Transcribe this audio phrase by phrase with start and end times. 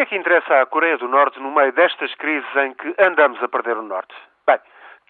[0.00, 3.42] que é que interessa à Coreia do Norte no meio destas crises em que andamos
[3.42, 4.14] a perder o Norte?
[4.46, 4.58] Bem,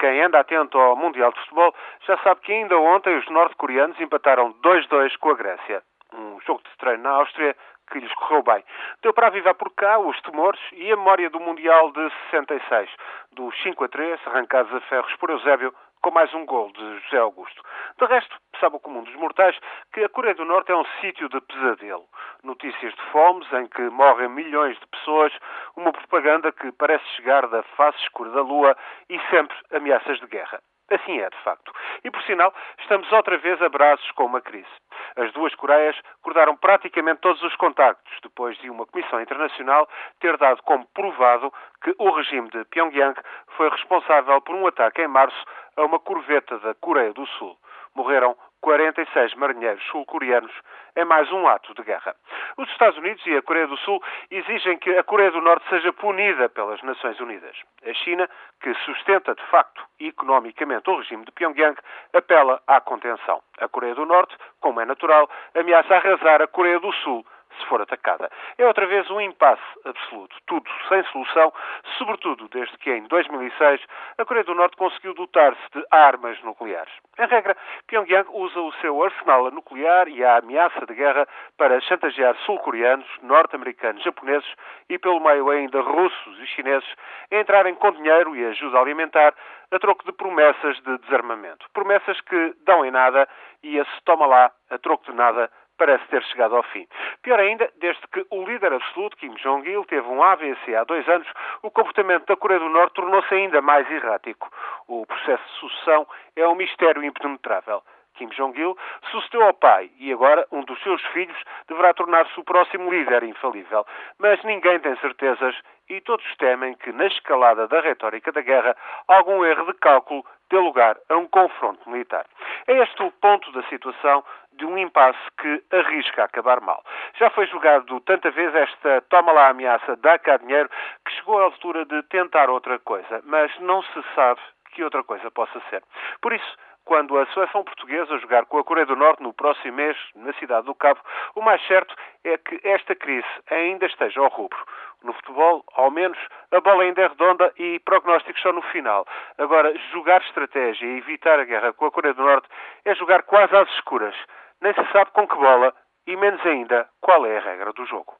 [0.00, 1.72] quem anda atento ao Mundial de Futebol
[2.08, 5.82] já sabe que ainda ontem os norte-coreanos empataram 2-2 com a Grécia.
[6.12, 7.54] Um jogo de treino na Áustria
[7.90, 8.64] que lhes correu bem.
[9.02, 12.90] Deu para avivar por cá os temores e a memória do Mundial de 66,
[13.32, 17.18] dos 5 a 3, arrancados a ferros por Eusébio, com mais um gol de José
[17.18, 17.62] Augusto.
[17.98, 19.58] De resto, sabe o comum dos mortais
[19.92, 22.06] que a Coreia do Norte é um sítio de pesadelo.
[22.42, 25.32] Notícias de fomes em que morrem milhões de pessoas,
[25.76, 28.76] uma propaganda que parece chegar da face escura da lua
[29.10, 30.60] e sempre ameaças de guerra.
[30.90, 31.72] Assim é, de facto.
[32.02, 34.66] E, por sinal, estamos outra vez a braços com uma crise.
[35.16, 40.62] As duas Coreias cortaram praticamente todos os contactos, depois de uma comissão internacional ter dado
[40.62, 43.18] como provado que o regime de Pyongyang
[43.56, 45.44] foi responsável por um ataque em março
[45.76, 47.56] a uma corveta da Coreia do Sul.
[47.94, 50.52] Morreram 46 marinheiros sul-coreanos
[50.96, 52.14] em mais um ato de guerra.
[52.56, 55.92] Os Estados Unidos e a Coreia do Sul exigem que a Coreia do Norte seja
[55.92, 57.56] punida pelas Nações Unidas.
[57.86, 58.28] A China,
[58.60, 61.78] que sustenta de facto economicamente o regime de Pyongyang,
[62.12, 63.42] apela à contenção.
[63.60, 67.24] A Coreia do Norte, como é natural, ameaça arrasar a Coreia do Sul
[67.70, 68.28] for atacada.
[68.58, 71.52] É outra vez um impasse absoluto, tudo sem solução,
[71.96, 73.80] sobretudo desde que em 2006
[74.18, 76.92] a Coreia do Norte conseguiu dotar-se de armas nucleares.
[77.16, 82.34] Em regra, Pyongyang usa o seu arsenal nuclear e a ameaça de guerra para chantagear
[82.44, 84.50] sul-coreanos, norte-americanos, japoneses
[84.88, 86.88] e, pelo meio ainda, russos e chineses
[87.30, 89.32] a entrarem com dinheiro e ajuda alimentar
[89.70, 91.66] a troco de promessas de desarmamento.
[91.72, 93.28] Promessas que dão em nada
[93.62, 96.86] e a se toma lá, a troco de nada, parece ter chegado ao fim.
[97.22, 101.26] Pior ainda, desde que o líder absoluto, Kim Jong-il, teve um AVC há dois anos,
[101.62, 104.50] o comportamento da Coreia do Norte tornou-se ainda mais errático.
[104.86, 107.82] O processo de sucessão é um mistério impenetrável.
[108.20, 108.76] Kim Jong-il
[109.10, 113.86] sucedeu ao pai e agora um dos seus filhos deverá tornar-se o próximo líder infalível.
[114.18, 115.56] Mas ninguém tem certezas
[115.88, 118.76] e todos temem que, na escalada da retórica da guerra,
[119.08, 122.26] algum erro de cálculo dê lugar a um confronto militar.
[122.66, 126.84] É este o ponto da situação de um impasse que arrisca acabar mal.
[127.18, 130.68] Já foi julgado tanta vez esta toma lá ameaça, dá cá dinheiro,
[131.06, 134.40] que chegou à altura de tentar outra coisa, mas não se sabe
[134.72, 135.82] que outra coisa possa ser.
[136.20, 139.96] Por isso, quando a seleção portuguesa jogar com a Coreia do Norte no próximo mês,
[140.14, 141.00] na cidade do Cabo,
[141.34, 144.58] o mais certo é que esta crise ainda esteja ao rubro.
[145.02, 146.18] No futebol, ao menos,
[146.50, 149.06] a bola ainda é redonda e prognósticos só no final.
[149.38, 152.48] Agora, jogar estratégia e evitar a guerra com a Coreia do Norte
[152.84, 154.14] é jogar quase às escuras.
[154.60, 155.74] Nem se sabe com que bola
[156.06, 158.14] e menos ainda qual é a regra do jogo.